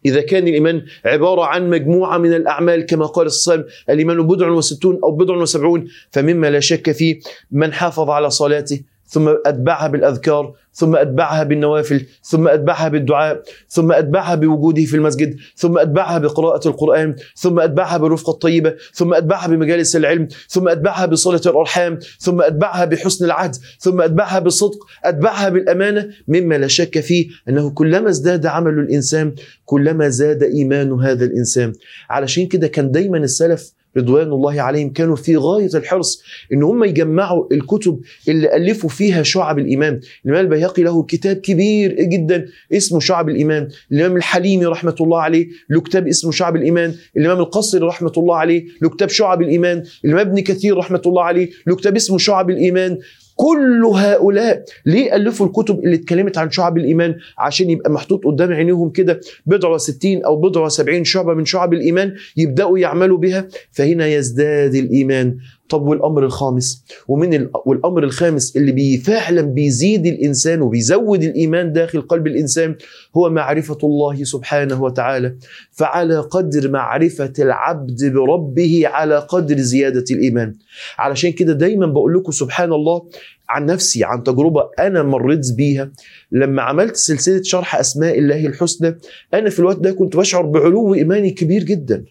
إذا 0.07 0.21
كان 0.21 0.49
الإيمان 0.49 0.83
عبارة 1.05 1.43
عن 1.45 1.71
مجموعة 1.71 2.19
من 2.19 2.35
الأعمال 2.35 2.87
كما 2.87 3.07
قال 3.07 3.27
الصلاة 3.27 3.65
الإيمان 3.91 4.27
بضع 4.27 4.49
وستون 4.49 5.01
أو 5.03 5.11
بضع 5.11 5.37
وسبعون 5.37 5.89
فمما 6.11 6.51
لا 6.51 6.61
شك 6.61 6.93
فيه 6.93 7.21
من 7.51 7.73
حافظ 7.73 8.11
على 8.11 8.31
صلاته 8.31 8.81
ثم 9.11 9.29
أتبعها 9.47 9.89
بالأذكار 9.89 10.55
ثم 10.73 10.97
أتبعها 10.97 11.43
بالنوافل 11.43 12.07
ثم 12.23 12.49
أتبعها 12.49 12.89
بالدعاء 12.89 13.43
ثم 13.69 13.93
أتبعها 13.93 14.35
بوجوده 14.35 14.85
في 14.85 14.97
المسجد 14.97 15.37
ثم 15.57 15.79
أتبعها 15.79 16.19
بقراءة 16.19 16.69
القرآن 16.69 17.17
ثم 17.37 17.61
أتبعها 17.61 17.99
بالرفقة 17.99 18.31
الطيبة 18.31 18.75
ثم 18.95 19.15
أتبعها 19.15 19.49
بمجالس 19.49 19.97
العلم 19.97 20.29
ثم 20.49 20.69
أتبعها 20.69 21.07
بصلة 21.07 21.41
الأرحام 21.47 21.99
ثم 22.19 22.43
أتبعها 22.43 22.85
بحسن 22.85 23.25
العهد 23.25 23.57
ثم 23.79 24.01
أتبعها 24.01 24.39
بالصدق 24.39 24.87
أتبعها 25.05 25.49
بالأمانة 25.49 26.09
مما 26.29 26.55
لا 26.55 26.67
شك 26.67 27.01
فيه 27.01 27.29
أنه 27.49 27.71
كلما 27.71 28.11
ازداد 28.11 28.47
عمل 28.47 28.79
الإنسان 28.79 29.35
كلما 29.65 30.09
زاد 30.09 30.43
إيمان 30.43 30.93
هذا 30.93 31.25
الإنسان 31.25 31.73
علشان 32.11 32.47
كده 32.47 32.69
كان 32.69 32.91
دايما 32.91 33.19
السلف 33.19 33.73
رضوان 33.97 34.33
الله 34.33 34.61
عليهم 34.61 34.93
كانوا 34.93 35.17
في 35.17 35.37
غاية 35.37 35.71
الحرص 35.75 36.23
إن 36.53 36.63
هم 36.63 36.85
يجمعوا 36.85 37.47
الكتب 37.53 38.01
اللي 38.29 38.57
ألفوا 38.57 38.91
فيها 38.91 39.23
شعب 39.23 39.59
الإيمان. 39.59 40.01
الإمام 40.25 40.45
البيهقي 40.45 40.83
له 40.83 41.03
كتاب 41.03 41.37
كبير 41.37 41.93
جدا 41.93 42.47
اسمه 42.73 43.01
شعب 43.01 43.29
الإيمان. 43.29 43.69
الإمام 43.93 44.17
الحليمي 44.17 44.67
رحمة 44.67 44.97
الله 45.01 45.21
عليه 45.21 45.49
له 45.71 45.81
كتاب 45.81 46.09
اسمه 46.09 46.31
شعب 46.31 46.57
الإيمان. 46.57 46.95
الإمام 47.17 47.39
القصري 47.39 47.81
رحمة 47.81 48.13
الله 48.17 48.37
عليه 48.37 48.65
له 48.83 48.89
كتاب 48.89 49.09
شعب 49.09 49.43
الإيمان. 49.43 49.85
الإمام 50.05 50.29
ابن 50.29 50.41
كثير 50.41 50.77
رحمة 50.77 51.03
الله 51.07 51.23
عليه 51.23 51.51
له 51.67 51.77
كتاب 51.77 51.97
اسمه 51.97 52.19
شعب 52.19 52.51
الإيمان. 52.51 52.99
كل 53.41 53.85
هؤلاء 53.85 54.65
ليه 54.87 55.17
ألفوا 55.17 55.47
الكتب 55.47 55.79
اللي 55.79 55.97
اتكلمت 55.97 56.39
عن 56.39 56.51
شعب 56.51 56.79
الإيمان 56.79 57.15
عشان 57.39 57.71
يبقى 57.71 57.91
محطوط 57.91 58.25
قدام 58.25 58.53
عينيهم 58.53 58.91
كده؟ 58.91 59.21
بضع 59.47 59.69
وستين 59.69 60.25
أو 60.25 60.37
بضع 60.37 60.61
وسبعين 60.65 61.05
شعبة 61.05 61.35
من 61.35 61.45
شعب 61.45 61.73
الإيمان 61.73 62.15
يبدأوا 62.37 62.79
يعملوا 62.79 63.19
بها 63.19 63.49
فهنا 63.73 64.07
يزداد 64.07 64.75
الإيمان. 64.75 65.37
طب 65.71 65.83
والأمر 65.83 66.25
الخامس؟ 66.25 66.85
ومن 67.09 67.35
ال... 67.35 67.51
والأمر 67.67 68.05
الخامس 68.05 68.57
اللي 68.57 68.73
بي 68.73 68.99
فعلا 68.99 69.43
بيزيد 69.43 70.07
الإنسان 70.07 70.63
وبيزود 70.63 71.23
الإيمان 71.23 71.73
داخل 71.73 72.01
قلب 72.01 72.27
الإنسان 72.27 72.77
هو 73.17 73.31
معرفة 73.31 73.79
الله 73.85 74.25
سبحانه 74.25 74.83
وتعالى. 74.83 75.37
فعلى 75.73 76.19
قدر 76.19 76.71
معرفة 76.71 77.33
العبد 77.39 78.13
بربه 78.13 78.83
على 78.85 79.19
قدر 79.19 79.57
زيادة 79.59 80.05
الإيمان. 80.11 80.55
علشان 80.99 81.33
كده 81.33 81.53
دايما 81.53 81.87
بقول 81.87 82.15
لكم 82.15 82.33
سبحان 82.33 82.73
الله 82.73 83.03
عن 83.49 83.67
نفسي 83.67 84.05
عن 84.05 84.23
تجربة 84.23 84.71
أنا 84.79 85.03
مريت 85.03 85.53
بيها. 85.53 85.91
لما 86.33 86.63
عملت 86.63 86.97
سلسلة 86.97 87.43
شرح 87.43 87.77
أسماء 87.77 88.19
الله 88.19 88.47
الحسنى 88.47 88.99
أنا 89.35 89.51
في 89.51 89.59
الوقت 89.59 89.79
ده 89.79 89.93
كنت 89.93 90.17
بشعر 90.17 90.47
بعلو 90.47 90.95
إيماني 90.95 91.31
كبير 91.31 91.63
جدا. 91.65 92.05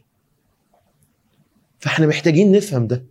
فإحنا 1.80 2.08
محتاجين 2.08 2.52
نفهم 2.52 2.88
ده. 2.88 3.04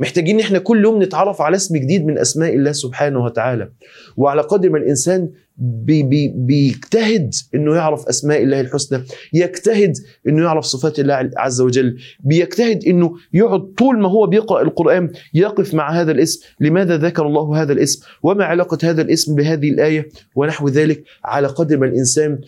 محتاجين 0.00 0.34
إن 0.34 0.40
إحنا 0.40 0.58
كل 0.58 0.84
يوم 0.84 1.02
نتعرف 1.02 1.40
على 1.40 1.56
اسم 1.56 1.76
جديد 1.76 2.06
من 2.06 2.18
أسماء 2.18 2.54
الله 2.54 2.72
سبحانه 2.72 3.24
وتعالى. 3.24 3.68
وعلى 4.16 4.42
قدر 4.42 4.70
ما 4.70 4.78
الإنسان 4.78 5.30
بي 5.56 6.02
بي 6.02 6.32
بيجتهد 6.36 7.34
إنه 7.54 7.74
يعرف 7.74 8.08
أسماء 8.08 8.42
الله 8.42 8.60
الحسنى 8.60 9.02
يجتهد 9.32 9.92
إنه 10.28 10.42
يعرف 10.42 10.64
صفات 10.64 11.00
الله 11.00 11.30
عز 11.36 11.60
وجل 11.60 11.96
بيجتهد 12.20 12.84
إنه 12.84 13.14
يقعد 13.32 13.74
طول 13.78 13.98
ما 14.00 14.08
هو 14.08 14.26
بيقرأ 14.26 14.62
القرآن 14.62 15.10
يقف 15.34 15.74
مع 15.74 16.00
هذا 16.00 16.12
الاسم. 16.12 16.46
لماذا 16.60 16.96
ذكر 16.96 17.26
الله 17.26 17.62
هذا 17.62 17.72
الاسم؟ 17.72 18.06
وما 18.22 18.44
علاقة 18.44 18.78
هذا 18.90 19.02
الاسم 19.02 19.34
بهذه 19.34 19.70
الآية؟ 19.70 20.08
ونحو 20.34 20.68
ذلك 20.68 21.04
على 21.24 21.48
قدر 21.48 21.78
ما 21.78 21.86
الإنسان 21.86 22.38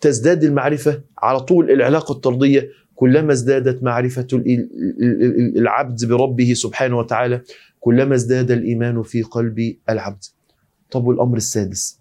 تزداد 0.00 0.44
المعرفة 0.44 1.00
على 1.18 1.40
طول 1.40 1.70
العلاقة 1.70 2.12
الطردية 2.12 2.68
كلما 3.02 3.32
ازدادت 3.32 3.82
معرفة 3.82 4.26
العبد 5.56 6.04
بربه 6.04 6.54
سبحانه 6.54 6.98
وتعالى 6.98 7.40
كلما 7.80 8.14
ازداد 8.14 8.50
الإيمان 8.50 9.02
في 9.02 9.22
قلب 9.22 9.76
العبد. 9.90 10.24
طب 10.90 11.06
والأمر 11.06 11.36
السادس؟ 11.36 11.98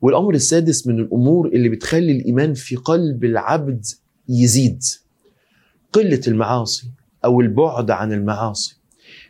والأمر 0.00 0.34
السادس 0.34 0.86
من 0.86 0.98
الأمور 0.98 1.48
اللي 1.48 1.68
بتخلي 1.68 2.12
الإيمان 2.12 2.54
في 2.54 2.76
قلب 2.76 3.24
العبد 3.24 3.86
يزيد 4.28 4.82
قلة 5.92 6.20
المعاصي 6.28 6.90
أو 7.24 7.40
البعد 7.40 7.90
عن 7.90 8.12
المعاصي. 8.12 8.76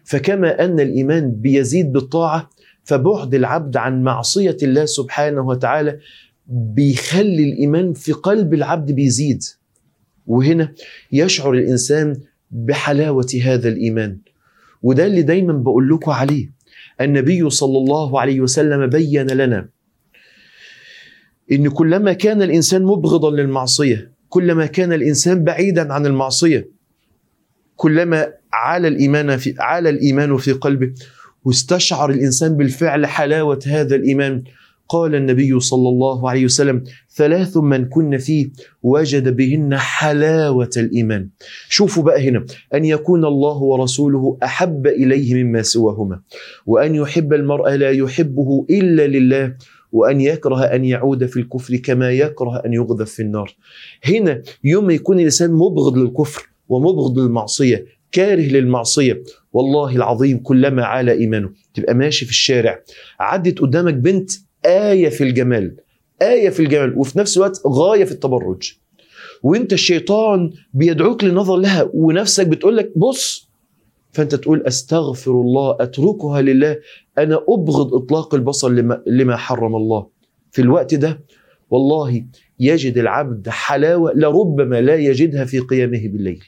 فكما 0.05 0.65
أن 0.65 0.81
الإيمان 0.81 1.31
بيزيد 1.31 1.93
بالطاعة 1.93 2.51
فبعد 2.85 3.35
العبد 3.35 3.77
عن 3.77 4.03
معصية 4.03 4.57
الله 4.63 4.85
سبحانه 4.85 5.41
وتعالى 5.47 5.99
بيخلي 6.47 7.53
الإيمان 7.53 7.93
في 7.93 8.13
قلب 8.13 8.55
العبد 8.55 8.93
بيزيد. 8.93 9.43
وهنا 10.27 10.73
يشعر 11.13 11.53
الإنسان 11.53 12.17
بحلاوة 12.51 13.27
هذا 13.43 13.69
الإيمان. 13.69 14.19
وده 14.83 15.07
اللي 15.07 15.23
دايما 15.23 15.53
بقول 15.53 15.89
لكم 15.89 16.11
عليه. 16.11 16.51
النبي 17.01 17.51
صلى 17.51 17.79
الله 17.79 18.21
عليه 18.21 18.41
وسلم 18.41 18.87
بين 18.87 19.31
لنا 19.31 19.69
إن 21.53 21.69
كلما 21.69 22.13
كان 22.13 22.43
الإنسان 22.43 22.83
مبغضا 22.83 23.31
للمعصية 23.31 24.13
كلما 24.29 24.67
كان 24.67 24.93
الإنسان 24.93 25.45
بعيدا 25.45 25.93
عن 25.93 26.07
المعصية 26.07 26.69
كلما 27.77 28.33
عال 28.53 28.87
الإيمان 28.87 29.37
في 29.37 29.55
عال 29.59 29.87
الإيمان 29.87 30.37
في 30.37 30.53
قلبه 30.53 30.93
واستشعر 31.45 32.11
الإنسان 32.11 32.57
بالفعل 32.57 33.07
حلاوة 33.07 33.59
هذا 33.67 33.97
الإيمان 33.97 34.45
قال 34.89 35.15
النبي 35.15 35.61
صلى 35.61 35.89
الله 35.89 36.31
عليه 36.31 36.45
وسلم 36.45 36.85
ثلاث 37.17 37.57
من 37.57 37.85
كن 37.85 38.19
فيه 38.19 38.51
وجد 38.83 39.37
بهن 39.37 39.77
حلاوة 39.79 40.71
الإيمان. 40.77 41.29
شوفوا 41.69 42.03
بقى 42.03 42.29
هنا 42.29 42.45
أن 42.75 42.85
يكون 42.85 43.25
الله 43.25 43.57
ورسوله 43.57 44.39
أحب 44.43 44.87
إليه 44.87 45.35
مما 45.45 45.63
سواهما 45.63 46.21
وأن 46.67 46.95
يحب 46.95 47.33
المرء 47.33 47.71
لا 47.71 47.91
يحبه 47.91 48.67
إلا 48.71 49.07
لله 49.07 49.55
وأن 49.93 50.21
يكره 50.21 50.61
أن 50.65 50.85
يعود 50.85 51.27
في 51.27 51.37
الكفر 51.37 51.77
كما 51.77 52.11
يكره 52.11 52.63
أن 52.67 52.73
يغذف 52.73 53.11
في 53.11 53.23
النار. 53.23 53.57
هنا 54.05 54.43
يوم 54.65 54.91
يكون 54.91 55.19
الإنسان 55.19 55.53
مبغض 55.53 55.97
للكفر 55.99 56.49
ومبغض 56.69 57.19
للمعصية 57.19 57.87
كاره 58.13 58.41
للمعصية 58.43 59.23
والله 59.53 59.97
العظيم 59.97 60.39
كلما 60.39 60.85
عال 60.85 61.09
إيمانه. 61.09 61.51
تبقى 61.75 61.95
ماشي 61.95 62.25
في 62.25 62.31
الشارع 62.31 62.81
عدت 63.21 63.59
قدامك 63.59 63.95
بنت 63.95 64.31
آية 64.67 65.09
في 65.09 65.25
الجمال 65.25 65.77
آية 66.23 66.51
في 66.51 66.61
الجمال 66.61 66.99
وفي 66.99 67.19
نفس 67.19 67.37
الوقت 67.37 67.63
غاية 67.67 68.05
في 68.05 68.13
التبرج. 68.13 68.73
وانت 69.43 69.73
الشيطان 69.73 70.51
بيدعوك 70.75 71.25
للنظر 71.25 71.57
لها 71.57 71.91
ونفسك 71.95 72.47
بتقول 72.47 72.77
لك 72.77 72.93
بص 72.99 73.49
فأنت 74.13 74.35
تقول 74.35 74.63
أستغفر 74.67 75.31
الله 75.31 75.77
أتركها 75.81 76.43
لله 76.43 76.79
أنا 77.19 77.41
أبغض 77.49 77.95
إطلاق 77.95 78.35
البصر 78.35 78.69
لما, 78.69 79.03
لما 79.07 79.37
حرم 79.37 79.77
الله. 79.77 80.07
في 80.51 80.63
الوقت 80.63 80.95
ده 80.95 81.21
والله 81.71 82.25
يجد 82.61 82.99
العبد 82.99 83.49
حلاوة 83.49 84.13
لربما 84.15 84.81
لا 84.81 84.95
يجدها 84.97 85.45
في 85.45 85.59
قيامه 85.59 86.09
بالليل. 86.09 86.45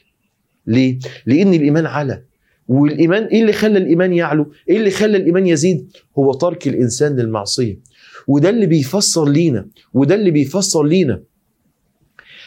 ليه؟ 0.67 0.99
لأن 1.25 1.53
الإيمان 1.53 1.85
على 1.85 2.23
والإيمان 2.67 3.23
إيه 3.23 3.41
اللي 3.41 3.53
خلى 3.53 3.77
الإيمان 3.77 4.13
يعلو؟ 4.13 4.51
إيه 4.69 4.77
اللي 4.77 4.89
خلى 4.91 5.17
الإيمان 5.17 5.47
يزيد؟ 5.47 5.91
هو 6.19 6.33
ترك 6.33 6.67
الإنسان 6.67 7.15
للمعصية. 7.15 7.79
وده 8.27 8.49
اللي 8.49 8.65
بيفسر 8.65 9.29
لينا 9.29 9.67
وده 9.93 10.15
اللي 10.15 10.31
بيفسر 10.31 10.83
لينا. 10.83 11.23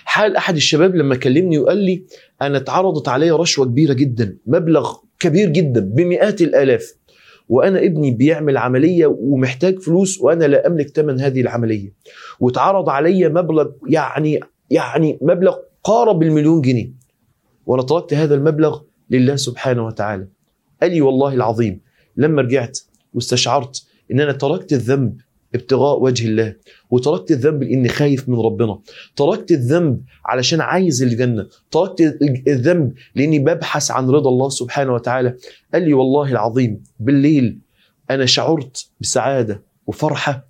حال 0.05 0.37
أحد 0.37 0.57
الشباب 0.57 0.97
لما 0.97 1.17
كلمني 1.17 1.59
وقال 1.59 1.79
لي 1.79 2.05
أنا 2.43 2.59
اتعرضت 2.59 3.09
عليا 3.09 3.37
رشوة 3.37 3.67
كبيرة 3.67 3.93
جدا 3.93 4.37
مبلغ 4.47 4.97
كبير 5.19 5.49
جدا 5.49 5.81
بمئات 5.81 6.41
الآلاف 6.43 6.95
وأنا 7.49 7.79
ابني 7.79 8.11
بيعمل 8.11 8.57
عملية 8.57 9.07
ومحتاج 9.07 9.79
فلوس 9.79 10.21
وأنا 10.21 10.45
لا 10.45 10.67
أملك 10.67 10.89
ثمن 10.89 11.21
هذه 11.21 11.41
العملية. 11.41 11.93
واتعرض 12.41 12.89
عليا 12.89 13.29
مبلغ 13.29 13.69
يعني 13.89 14.41
يعني 14.71 15.19
مبلغ 15.23 15.57
قارب 15.85 16.23
المليون 16.23 16.61
جنيه. 16.61 16.93
وأنا 17.67 17.83
تركت 17.83 18.15
هذا 18.15 18.35
المبلغ 18.35 18.81
لله 19.11 19.37
سبحانه 19.37 19.87
وتعالى. 19.87 20.27
قال 20.83 20.91
لي 20.91 21.01
والله 21.01 21.35
العظيم 21.35 21.81
لما 22.17 22.43
رجعت 22.43 22.79
واستشعرت 23.15 23.87
إن 24.13 24.21
أنا 24.21 24.33
تركت 24.33 24.73
الذنب 24.73 25.21
ابتغاء 25.55 26.03
وجه 26.03 26.27
الله. 26.27 26.55
وتركت 26.91 27.31
الذنب 27.31 27.63
لإني 27.63 27.89
خايف 27.89 28.29
من 28.29 28.39
ربنا. 28.39 28.79
تركت 29.17 29.51
الذنب 29.51 30.03
علشان 30.25 30.61
عايز 30.61 31.03
الجنة. 31.03 31.47
تركت 31.71 32.19
الذنب 32.49 32.93
لإني 33.15 33.39
ببحث 33.39 33.91
عن 33.91 34.11
رضا 34.11 34.31
الله 34.31 34.49
سبحانه 34.49 34.95
وتعالى. 34.95 35.37
قال 35.75 35.83
لي 35.83 35.95
والله 35.95 36.31
العظيم 36.31 36.83
بالليل 37.01 37.59
أنا 38.11 38.27
شعرت 38.27 38.91
بسعادة 39.01 39.63
وفرحة 39.87 40.47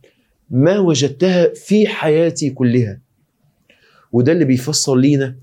ما 0.51 0.79
وجدتها 0.79 1.55
في 1.55 1.87
حياتي 1.87 2.51
كلها. 2.51 3.01
وده 4.13 4.33
اللي 4.33 4.45
بيفسر 4.45 4.97
لينا 4.97 5.37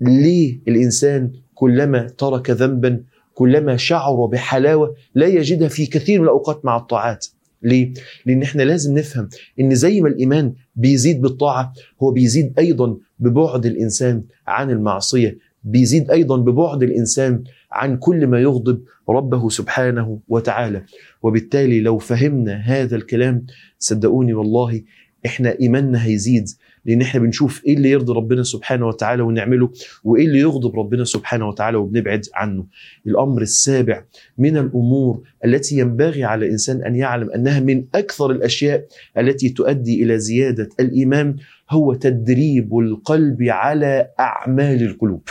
ليه 0.00 0.60
الإنسان 0.68 1.32
كلما 1.54 2.08
ترك 2.08 2.50
ذنبا 2.50 3.04
كلما 3.34 3.76
شعر 3.76 4.26
بحلاوة 4.26 4.94
لا 5.14 5.26
يجدها 5.26 5.68
في 5.68 5.86
كثير 5.86 6.18
من 6.18 6.24
الأوقات 6.24 6.64
مع 6.64 6.76
الطاعات. 6.76 7.26
ليه؟ 7.64 7.92
لأن 8.26 8.42
إحنا 8.42 8.62
لازم 8.62 8.98
نفهم 8.98 9.28
إن 9.60 9.74
زي 9.74 10.00
ما 10.00 10.08
الإيمان 10.08 10.52
بيزيد 10.76 11.20
بالطاعة 11.20 11.72
هو 12.02 12.10
بيزيد 12.10 12.52
أيضا 12.58 12.96
ببعد 13.18 13.66
الإنسان 13.66 14.22
عن 14.46 14.70
المعصية 14.70 15.38
بيزيد 15.64 16.10
أيضا 16.10 16.36
ببعد 16.36 16.82
الإنسان 16.82 17.44
عن 17.72 17.96
كل 17.96 18.26
ما 18.26 18.40
يغضب 18.40 18.80
ربه 19.08 19.48
سبحانه 19.48 20.18
وتعالى 20.28 20.82
وبالتالي 21.22 21.80
لو 21.80 21.98
فهمنا 21.98 22.54
هذا 22.56 22.96
الكلام 22.96 23.46
صدقوني 23.78 24.34
والله 24.34 24.82
إحنا 25.26 25.56
إيماننا 25.60 26.04
هيزيد 26.06 26.48
لأن 26.86 27.02
إحنا 27.02 27.20
بنشوف 27.20 27.64
إيه 27.66 27.74
اللي 27.76 27.90
يرضي 27.90 28.12
ربنا 28.12 28.42
سبحانه 28.42 28.86
وتعالى 28.86 29.22
ونعمله 29.22 29.70
وإيه 30.04 30.26
اللي 30.26 30.38
يغضب 30.38 30.78
ربنا 30.78 31.04
سبحانه 31.04 31.48
وتعالى 31.48 31.76
وبنبعد 31.76 32.26
عنه. 32.34 32.66
الأمر 33.06 33.42
السابع 33.42 34.04
من 34.38 34.56
الأمور 34.56 35.20
التي 35.44 35.78
ينبغي 35.78 36.24
على 36.24 36.46
الانسان 36.46 36.82
أن 36.82 36.96
يعلم 36.96 37.30
أنها 37.30 37.60
من 37.60 37.84
أكثر 37.94 38.30
الأشياء 38.30 38.86
التي 39.18 39.48
تؤدي 39.48 40.02
إلى 40.02 40.18
زيادة 40.18 40.68
الإيمان 40.80 41.36
هو 41.70 41.94
تدريب 41.94 42.78
القلب 42.78 43.42
على 43.42 44.08
أعمال 44.20 44.82
القلوب. 44.82 45.28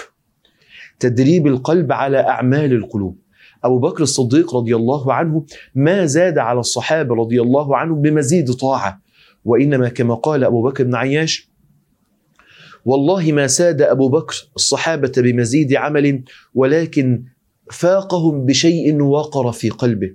تدريب 1.00 1.48
القلب 1.48 1.92
على 1.92 2.18
أعمال 2.18 2.74
القلوب. 2.74 3.18
أبو 3.64 3.80
بكر 3.80 4.04
الصديق 4.04 4.56
رضي 4.56 4.76
الله 4.76 5.14
عنه 5.14 5.46
ما 5.76 6.06
زاد 6.06 6.38
على 6.38 6.60
الصحابة 6.60 7.16
رضي 7.16 7.42
الله 7.42 7.78
عنهم 7.78 8.02
بمزيد 8.02 8.52
طاعة 8.54 9.02
وإنما 9.46 9.90
كما 9.90 10.16
قال 10.16 10.44
أبو 10.44 10.62
بكر 10.64 10.84
بن 10.84 10.96
عياش 10.96 11.50
والله 12.86 13.32
ما 13.32 13.48
ساد 13.48 13.82
أبو 13.82 14.10
بكر 14.10 14.50
الصحابة 14.56 15.12
بمزيد 15.18 15.74
عمل 15.74 16.24
ولكن 16.56 17.24
فاقهم 17.72 18.46
بشيء 18.46 19.02
وقر 19.02 19.52
في 19.52 19.70
قلبه. 19.70 20.14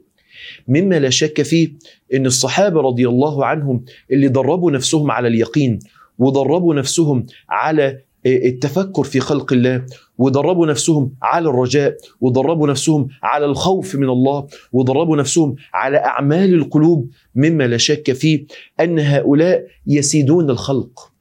مما 0.68 0.98
لا 0.98 1.10
شك 1.10 1.42
فيه 1.42 1.72
إن 2.14 2.26
الصحابة 2.26 2.80
رضي 2.80 3.08
الله 3.08 3.46
عنهم 3.46 3.84
اللي 4.10 4.28
دربوا 4.28 4.70
نفسهم 4.70 5.10
على 5.10 5.28
اليقين 5.28 5.78
ودربوا 6.18 6.74
نفسهم 6.74 7.26
على 7.48 8.00
التفكر 8.36 9.02
في 9.02 9.20
خلق 9.20 9.52
الله 9.52 9.86
ودربوا 10.18 10.66
نفسهم 10.66 11.12
على 11.22 11.48
الرجاء 11.48 11.96
ودربوا 12.20 12.68
نفسهم 12.68 13.08
على 13.22 13.46
الخوف 13.46 13.94
من 13.94 14.08
الله 14.08 14.46
ودربوا 14.72 15.16
نفسهم 15.16 15.54
على 15.74 15.96
أعمال 15.96 16.54
القلوب 16.54 17.10
مما 17.34 17.66
لا 17.66 17.76
شك 17.76 18.12
فيه 18.12 18.46
أن 18.80 18.98
هؤلاء 18.98 19.66
يسيدون 19.86 20.50
الخلق. 20.50 21.12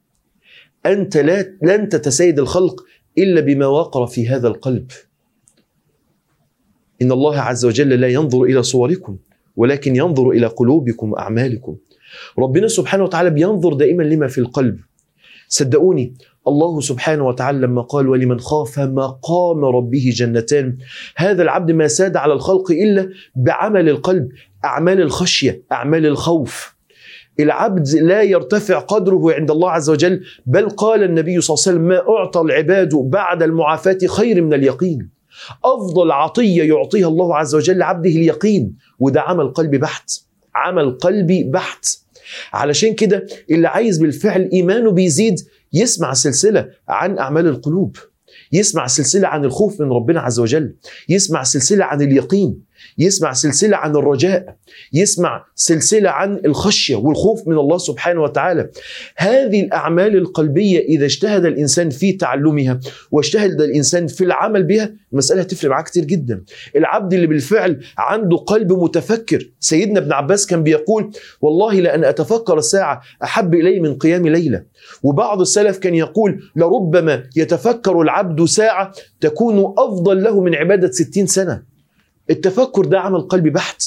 أنت 0.86 1.16
لا 1.16 1.56
لن 1.62 1.88
تتسيد 1.88 2.38
الخلق 2.38 2.84
إلا 3.18 3.40
بما 3.40 3.66
وقر 3.66 4.06
في 4.06 4.28
هذا 4.28 4.48
القلب. 4.48 4.90
إن 7.02 7.12
الله 7.12 7.40
عز 7.40 7.64
وجل 7.64 7.88
لا 7.88 8.08
ينظر 8.08 8.42
إلى 8.42 8.62
صوركم 8.62 9.16
ولكن 9.56 9.96
ينظر 9.96 10.30
إلى 10.30 10.46
قلوبكم 10.46 11.12
وأعمالكم. 11.12 11.76
ربنا 12.38 12.68
سبحانه 12.68 13.04
وتعالى 13.04 13.30
بينظر 13.30 13.72
دائما 13.72 14.02
لما 14.02 14.28
في 14.28 14.38
القلب. 14.38 14.80
صدقوني 15.48 16.14
الله 16.48 16.80
سبحانه 16.80 17.26
وتعالى 17.26 17.58
لما 17.58 17.82
قال 17.82 18.08
ولمن 18.08 18.40
خاف 18.40 18.78
مقام 18.78 19.64
ربه 19.64 20.12
جنتان. 20.14 20.76
هذا 21.16 21.42
العبد 21.42 21.70
ما 21.70 21.88
ساد 21.88 22.16
على 22.16 22.32
الخلق 22.32 22.70
إلا 22.70 23.08
بعمل 23.36 23.88
القلب 23.88 24.28
أعمال 24.64 25.00
الخشية 25.00 25.62
أعمال 25.72 26.06
الخوف. 26.06 26.78
العبد 27.40 27.88
لا 27.88 28.22
يرتفع 28.22 28.78
قدره 28.78 29.32
عند 29.32 29.50
الله 29.50 29.70
عز 29.70 29.90
وجل 29.90 30.20
بل 30.46 30.68
قال 30.68 31.02
النبي 31.02 31.40
صلى 31.40 31.54
الله 31.54 31.64
عليه 31.66 31.76
وسلم 31.76 31.88
ما 31.88 32.18
أعطى 32.18 32.40
العباد 32.40 32.94
بعد 32.94 33.42
المعافاة 33.42 33.98
خير 34.08 34.42
من 34.42 34.54
اليقين. 34.54 35.10
أفضل 35.64 36.10
عطية 36.10 36.62
يعطيها 36.62 37.08
الله 37.08 37.36
عز 37.36 37.54
وجل 37.54 37.78
لعبده 37.78 38.10
اليقين 38.10 38.76
وده 38.98 39.20
عمل 39.20 39.48
قلبي 39.48 39.78
بحت 39.78 40.10
عمل 40.54 40.90
قلبي 40.90 41.44
بحت. 41.44 41.86
علشان 42.52 42.94
كده 42.94 43.26
اللي 43.50 43.68
عايز 43.68 43.98
بالفعل 43.98 44.48
إيمانه 44.52 44.90
بيزيد 44.90 45.40
يسمع 45.72 46.12
سلسلة 46.12 46.68
عن 46.88 47.18
أعمال 47.18 47.46
القلوب 47.46 47.96
يسمع 48.52 48.86
سلسلة 48.86 49.28
عن 49.28 49.44
الخوف 49.44 49.80
من 49.80 49.92
ربنا 49.92 50.20
عز 50.20 50.40
وجل 50.40 50.74
يسمع 51.08 51.42
سلسلة 51.42 51.84
عن 51.84 52.02
اليقين. 52.02 52.67
يسمع 52.98 53.32
سلسلة 53.32 53.76
عن 53.76 53.96
الرجاء 53.96 54.56
يسمع 54.92 55.44
سلسلة 55.54 56.10
عن 56.10 56.40
الخشية 56.44 56.96
والخوف 56.96 57.48
من 57.48 57.58
الله 57.58 57.78
سبحانه 57.78 58.22
وتعالى. 58.22 58.70
هذه 59.16 59.60
الأعمال 59.60 60.16
القلبية 60.16 60.78
إذا 60.80 61.04
اجتهد 61.04 61.44
الإنسان 61.44 61.90
في 61.90 62.12
تعلمها 62.12 62.80
واجتهد 63.10 63.60
الإنسان 63.60 64.06
في 64.06 64.24
العمل 64.24 64.62
بها 64.62 64.92
المسألة 65.12 65.40
هتفرق 65.40 65.70
معاه 65.70 65.82
كتير 65.82 66.04
جدا. 66.04 66.42
العبد 66.76 67.14
اللي 67.14 67.26
بالفعل 67.26 67.80
عنده 67.98 68.36
قلب 68.36 68.72
متفكر 68.72 69.50
سيدنا 69.60 69.98
ابن 70.00 70.12
عباس 70.12 70.46
كان 70.46 70.62
بيقول 70.62 71.10
والله 71.40 71.80
لأن 71.80 72.04
أتفكر 72.04 72.58
الساعة 72.58 73.00
أحب 73.22 73.54
إلي 73.54 73.80
من 73.80 73.94
قيام 73.94 74.26
ليلة. 74.28 74.62
وبعض 75.02 75.40
السلف 75.40 75.78
كان 75.78 75.94
يقول 75.94 76.42
لربما 76.56 77.22
يتفكر 77.36 78.00
العبد 78.00 78.44
ساعة 78.44 78.92
تكون 79.20 79.74
أفضل 79.78 80.22
له 80.22 80.40
من 80.40 80.54
عبادة 80.54 80.90
ستين 80.90 81.26
سنة. 81.26 81.77
التفكر 82.30 82.84
ده 82.84 83.00
عمل 83.00 83.20
قلبي 83.20 83.50
بحت. 83.50 83.82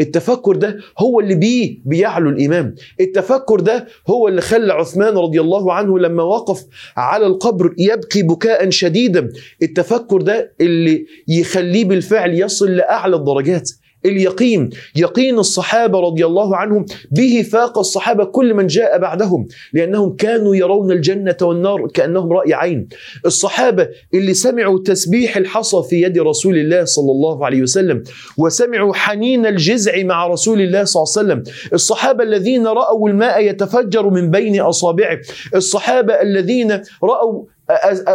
التفكر 0.00 0.56
ده 0.56 0.78
هو 0.98 1.20
اللي 1.20 1.34
بيه 1.34 1.78
بيعلو 1.84 2.30
الإمام 2.30 2.74
التفكر 3.00 3.60
ده 3.60 3.86
هو 4.10 4.28
اللي 4.28 4.40
خلى 4.40 4.72
عثمان 4.72 5.18
رضي 5.18 5.40
الله 5.40 5.72
عنه 5.72 5.98
لما 5.98 6.22
وقف 6.22 6.64
على 6.96 7.26
القبر 7.26 7.74
يبكي 7.78 8.22
بكاء 8.22 8.70
شديدا. 8.70 9.28
التفكر 9.62 10.20
ده 10.22 10.52
اللي 10.60 11.06
يخليه 11.28 11.84
بالفعل 11.84 12.34
يصل 12.34 12.70
لأعلى 12.76 13.16
الدرجات. 13.16 13.70
اليقين 14.04 14.70
يقين 14.96 15.38
الصحابة 15.38 16.00
رضي 16.00 16.26
الله 16.26 16.56
عنهم 16.56 16.86
به 17.10 17.46
فاق 17.52 17.78
الصحابة 17.78 18.24
كل 18.24 18.54
من 18.54 18.66
جاء 18.66 18.98
بعدهم 18.98 19.46
لأنهم 19.72 20.16
كانوا 20.16 20.56
يرون 20.56 20.92
الجنة 20.92 21.36
والنار 21.42 21.86
كأنهم 21.94 22.32
رأي 22.32 22.54
عين. 22.54 22.88
الصحابة 23.26 23.88
اللي 24.14 24.34
سمعوا 24.34 24.78
تسبيح 24.84 25.36
الحصى 25.36 25.82
في 25.90 26.02
يد 26.02 26.18
رسول 26.18 26.56
الله 26.56 26.84
صلى 26.84 27.10
الله 27.10 27.46
عليه 27.46 27.62
وسلم 27.62 28.02
وسمعوا 28.38 28.94
حنين 28.94 29.46
الجزع 29.46 30.02
مع 30.02 30.26
رسول 30.26 30.60
الله 30.60 30.84
صلى 30.84 31.02
الله 31.02 31.32
عليه 31.32 31.42
وسلم. 31.42 31.54
الصحابة 31.72 32.24
الذين 32.24 32.66
رأوا 32.66 33.08
الماء 33.08 33.44
يتفجر 33.44 34.10
من 34.10 34.30
بين 34.30 34.60
أصابعه. 34.60 35.18
الصحابة 35.54 36.14
الذين 36.14 36.82
رأوا 37.02 37.44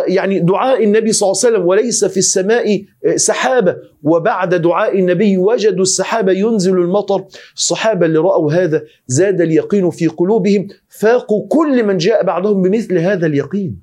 يعني 0.07 0.39
دعاء 0.39 0.83
النبي 0.83 1.11
صلى 1.11 1.27
الله 1.27 1.41
عليه 1.45 1.55
وسلم 1.55 1.67
وليس 1.67 2.05
في 2.05 2.17
السماء 2.17 2.83
سحابة. 3.15 3.75
وبعد 4.03 4.55
دعاء 4.55 4.99
النبي 4.99 5.37
وجدوا 5.37 5.81
السحابة 5.81 6.31
ينزل 6.31 6.77
المطر. 6.77 7.25
الصحابة 7.55 8.05
اللي 8.05 8.19
رأوا 8.19 8.53
هذا 8.53 8.83
زاد 9.07 9.41
اليقين 9.41 9.89
في 9.89 10.07
قلوبهم. 10.07 10.67
فاقوا 10.89 11.47
كل 11.47 11.83
من 11.83 11.97
جاء 11.97 12.23
بعدهم 12.23 12.61
بمثل 12.61 12.97
هذا 12.97 13.25
اليقين. 13.25 13.81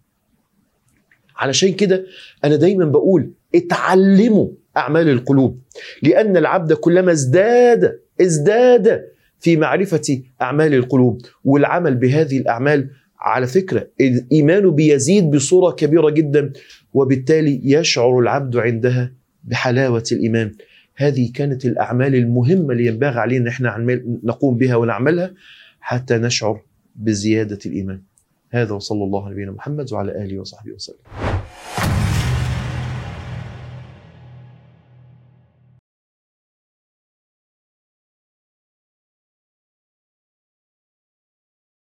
علشان 1.36 1.72
كده 1.72 2.04
أنا 2.44 2.56
دايما 2.56 2.84
بقول 2.84 3.30
اتعلموا 3.54 4.48
أعمال 4.76 5.08
القلوب. 5.08 5.58
لأن 6.02 6.36
العبد 6.36 6.72
كلما 6.72 7.12
ازداد 7.12 7.98
ازداد 8.20 9.04
في 9.40 9.56
معرفة 9.56 10.22
أعمال 10.42 10.74
القلوب. 10.74 11.20
والعمل 11.44 11.94
بهذه 11.94 12.38
الأعمال 12.38 12.90
على 13.22 13.46
فكرة 13.46 13.88
إيمانه 14.32 14.70
بيزيد 14.70 15.30
بصورة 15.30 15.72
كبيرة 15.74 16.10
جدا 16.10 16.52
وبالتالي 16.92 17.60
يشعر 17.64 18.18
العبد 18.18 18.56
عندها 18.56 19.12
بحلاوة 19.44 20.04
الإيمان. 20.12 20.52
هذه 20.96 21.32
كانت 21.34 21.64
الأعمال 21.64 22.14
المهمة 22.14 22.72
اللي 22.72 22.86
ينبغي 22.86 23.18
علينا 23.20 23.42
إن 23.42 23.48
إحنا 23.48 24.00
نقوم 24.24 24.56
بها 24.56 24.76
ونعملها 24.76 25.34
حتى 25.80 26.18
نشعر 26.18 26.60
بزيادة 26.96 27.58
الإيمان. 27.66 28.02
هذا 28.50 28.72
وصلى 28.72 29.04
الله 29.04 29.24
على 29.24 29.34
نبينا 29.34 29.52
محمد 29.52 29.92
وعلى 29.92 30.24
آله 30.24 30.38
وصحبه 30.38 30.72
وسلم. 30.72 30.96